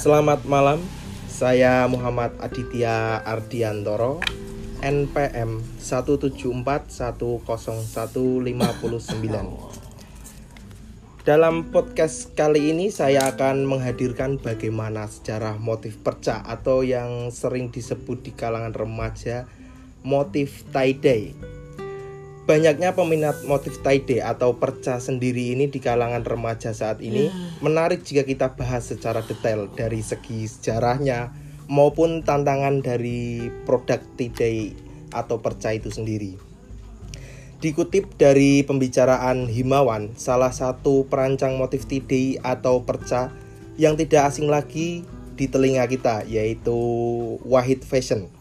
[0.00, 0.80] Selamat malam,
[1.28, 4.24] saya Muhammad Aditya Ardiantoro,
[4.80, 7.36] NPM 174101559.
[11.20, 18.24] Dalam podcast kali ini saya akan menghadirkan bagaimana sejarah motif perca atau yang sering disebut
[18.24, 19.44] di kalangan remaja
[20.00, 21.59] motif tie-dye.
[22.50, 27.30] Banyaknya peminat motif tie-dye atau perca sendiri ini di kalangan remaja saat ini
[27.62, 31.30] menarik jika kita bahas secara detail dari segi sejarahnya
[31.70, 34.74] maupun tantangan dari produk tie-dye
[35.14, 36.34] atau perca itu sendiri.
[37.62, 43.30] Dikutip dari pembicaraan Himawan, salah satu perancang motif tidai atau perca
[43.78, 45.06] yang tidak asing lagi
[45.38, 46.74] di telinga kita, yaitu
[47.46, 48.39] Wahid Fashion.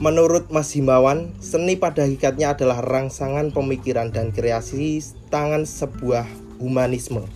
[0.00, 6.24] Menurut Mas Himawan, seni pada hakikatnya adalah rangsangan pemikiran dan kreasi tangan sebuah
[6.56, 7.28] humanisme.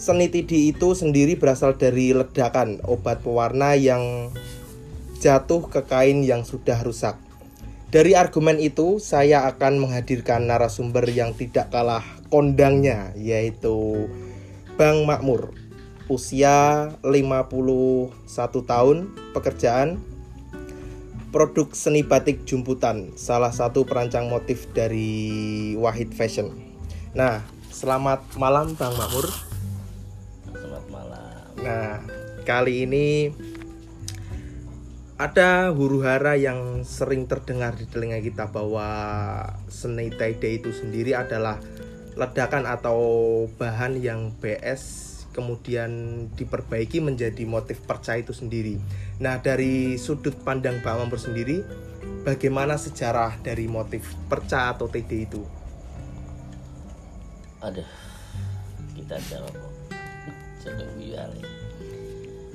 [0.00, 4.32] Seni tidi itu sendiri berasal dari ledakan obat pewarna yang
[5.20, 7.20] jatuh ke kain yang sudah rusak.
[7.92, 14.08] Dari argumen itu, saya akan menghadirkan narasumber yang tidak kalah kondangnya, yaitu
[14.80, 15.52] Bang Makmur.
[16.08, 18.10] Usia 51
[18.64, 20.00] tahun, pekerjaan
[21.32, 26.52] produk seni batik jumputan, salah satu perancang motif dari Wahid Fashion.
[27.16, 27.40] Nah,
[27.72, 29.32] selamat malam Bang Makmur.
[30.52, 31.48] Selamat malam.
[31.64, 32.04] Nah,
[32.44, 33.32] kali ini
[35.16, 38.84] ada huru hara yang sering terdengar di telinga kita bahwa
[39.72, 41.56] seni tie-dye itu sendiri adalah
[42.12, 43.00] ledakan atau
[43.56, 45.90] bahan yang BS kemudian
[46.36, 48.76] diperbaiki menjadi motif perca itu sendiri.
[49.18, 51.64] Nah, dari sudut pandang Pak Mampur sendiri,
[52.22, 55.42] bagaimana sejarah dari motif perca atau TD itu?
[57.64, 57.88] Aduh,
[58.94, 59.72] kita jawab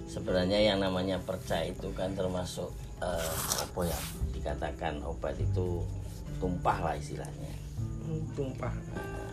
[0.08, 2.74] sebenarnya yang namanya perca itu kan termasuk
[3.04, 4.00] eh, apa ya
[4.34, 5.86] dikatakan obat itu
[6.42, 7.58] tumpah lah istilahnya
[8.08, 8.72] Hmm, tumpah.
[8.72, 9.27] Nah,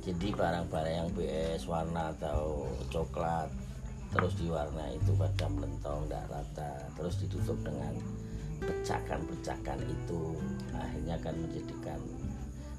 [0.00, 3.48] jadi barang-barang yang BS warna atau coklat
[4.10, 7.94] terus diwarna itu pada melentong tidak rata terus ditutup dengan
[8.60, 10.20] pecakan-pecakan itu
[10.72, 12.00] akhirnya akan menjadikan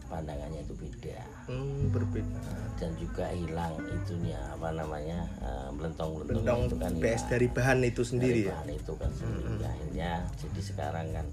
[0.05, 2.47] pandangannya itu beda Hmm, berbeda.
[2.77, 7.29] dan juga hilang itunya apa namanya eh, melentong-melentong Bentong itu kan BS hilang.
[7.29, 8.53] dari bahan itu sendiri Dari ya.
[8.53, 11.25] bahan itu kan sendiri akhirnya jadi sekarang kan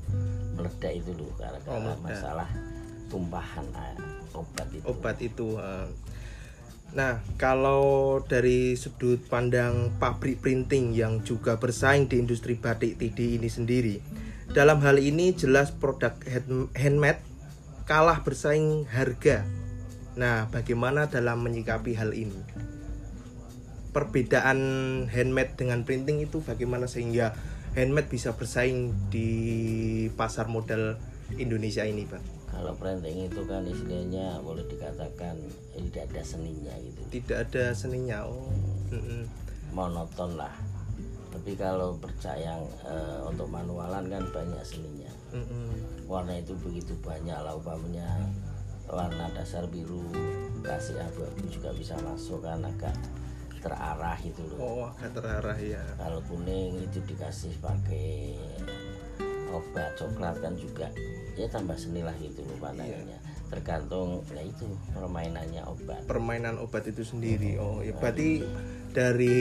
[0.55, 2.49] meledak itu loh karena Oh, masalah
[3.08, 3.96] tumpahan eh,
[4.36, 5.48] obat itu obat itu.
[5.58, 5.88] eh.
[6.88, 13.48] Nah, kalau dari sudut pandang pabrik printing yang juga bersaing di industri batik TD ini
[13.52, 14.00] sendiri,
[14.56, 17.20] dalam hal ini jelas produk hand- handmade
[17.84, 19.44] kalah bersaing harga.
[20.16, 22.40] Nah, bagaimana dalam menyikapi hal ini?
[23.92, 24.58] Perbedaan
[25.12, 27.36] handmade dengan printing itu bagaimana sehingga
[27.76, 29.30] handmade bisa bersaing di
[30.16, 30.96] pasar modal
[31.36, 32.38] Indonesia ini, Pak?
[32.48, 35.36] Kalau printing itu kan istilahnya boleh dikatakan
[35.72, 38.19] eh, tidak ada seninya gitu Tidak ada seninya.
[38.25, 38.48] Oh.
[38.88, 39.25] mm-mm.
[39.70, 40.53] monoton lah
[41.28, 45.76] tapi kalau percaya eh, untuk manualan kan banyak seninya Mm-mm.
[46.04, 48.08] warna itu begitu banyak lah umpamanya
[48.88, 50.08] warna dasar biru
[50.58, 52.97] kasih abu-abu juga bisa masuk kan agak
[53.60, 55.82] terarah itu loh Oh, agak terarah ya.
[55.94, 58.38] kalau kuning itu dikasih pakai
[59.50, 60.88] obat coklat kan juga.
[61.38, 66.04] Ya tambah seni lah gitu loh pandangannya tergantung ya itu permainannya obat.
[66.04, 67.56] Permainan obat itu sendiri.
[67.56, 68.44] Oh, ya berarti
[68.92, 69.37] dari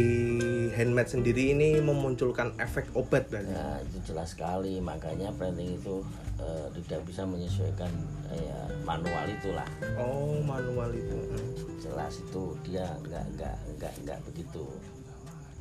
[0.75, 3.51] handmade sendiri ini memunculkan efek obat berarti.
[3.51, 4.79] Nah, itu jelas sekali.
[4.79, 6.03] Makanya printing itu
[6.39, 7.91] eh, tidak bisa menyesuaikan
[8.31, 9.67] eh, ya, manual itulah.
[9.99, 11.19] Oh, manual itu.
[11.77, 14.65] jelas itu dia nggak nggak nggak nggak begitu.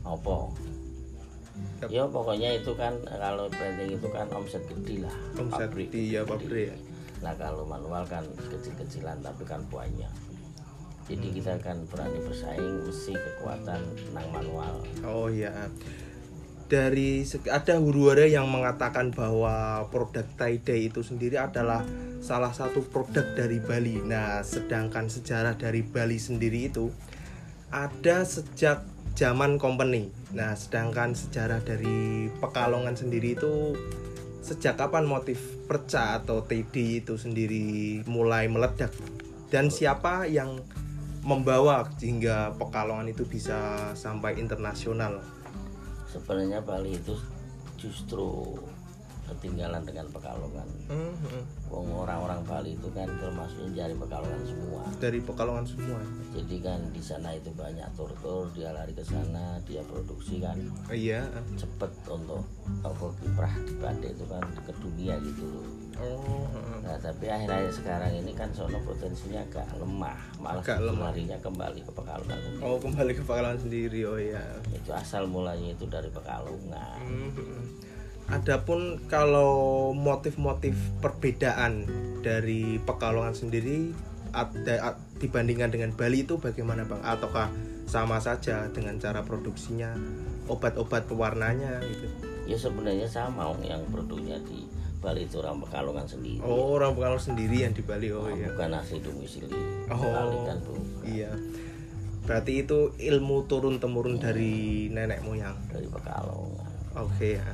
[0.06, 0.54] Opo.
[1.86, 6.72] Ya pokoknya itu kan kalau printing itu kan omset gede lah Omset gede, ya, pabrik
[6.72, 6.76] ya.
[7.20, 10.10] nah kalau manual kan kecil-kecilan tapi kan banyak
[11.06, 11.36] jadi Hmm.
[11.38, 13.78] kita kan berani bersaing mesti kekuatan
[14.10, 14.74] nang manual
[15.06, 15.70] Oh ya.
[16.66, 21.86] Dari ada huru-hara yang mengatakan bahwa produk tie-dye itu sendiri adalah
[22.18, 24.02] salah satu produk dari Bali.
[24.02, 26.90] Nah, sedangkan sejarah dari Bali sendiri itu
[27.70, 28.82] ada sejak
[29.16, 30.12] zaman company.
[30.36, 33.72] Nah, sedangkan sejarah dari Pekalongan sendiri itu
[34.44, 38.94] sejak kapan motif perca atau TD itu sendiri mulai meledak
[39.50, 40.62] dan siapa yang
[41.26, 45.18] membawa hingga Pekalongan itu bisa sampai internasional.
[46.06, 47.12] sebenarnya Bali itu
[47.76, 48.56] justru
[49.26, 51.45] ketinggalan dengan Pekalongan orang-orang Bali
[52.68, 54.82] itu kan termasuknya dari Pekalongan semua.
[54.96, 56.00] Dari Pekalongan semua.
[56.32, 60.92] Jadi kan di sana itu banyak tur-tur, dia lari ke sana, dia produksi kan Oh,
[60.92, 61.22] iya.
[61.54, 62.42] cepet untuk
[63.16, 65.66] kiprah di Bade itu kan ke dunia gitu loh.
[65.96, 66.44] Oh.
[66.82, 71.08] Nah tapi akhir-akhir sekarang ini kan sono potensinya agak lemah, malah Agak lemah.
[71.08, 72.36] larinya kembali ke Pekalongan.
[72.36, 72.60] sendiri.
[72.60, 74.00] Oh, kembali ke Pekalongan sendiri.
[74.04, 74.42] Oh iya.
[74.68, 77.00] Itu asal mulanya itu dari Pekalongan.
[77.00, 77.60] Mhm.
[78.26, 81.86] Adapun kalau motif-motif perbedaan
[82.26, 83.94] dari Pekalongan sendiri
[84.34, 87.00] ada a- dibandingkan dengan Bali itu bagaimana Bang?
[87.06, 87.48] Ataukah
[87.86, 89.94] sama saja dengan cara produksinya,
[90.50, 92.06] obat-obat pewarnanya gitu?
[92.50, 94.66] Ya sebenarnya sama yang produknya di
[94.98, 96.42] Bali itu orang Pekalongan sendiri.
[96.42, 98.10] Oh, orang Pekalongan sendiri yang di Bali.
[98.10, 98.50] Oh iya.
[98.50, 99.54] Bukan asli domisili.
[99.86, 100.02] Oh.
[100.02, 100.58] Bali kan.
[101.06, 101.30] Iya.
[102.26, 105.54] Berarti itu ilmu turun temurun dari nenek moyang.
[105.70, 106.66] dari Pekalongan.
[106.98, 107.46] Oke ya.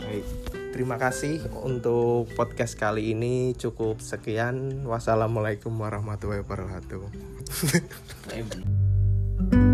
[0.00, 0.24] Baik.
[0.72, 4.88] Terima kasih untuk podcast kali ini cukup sekian.
[4.88, 7.04] Wassalamualaikum warahmatullahi wabarakatuh.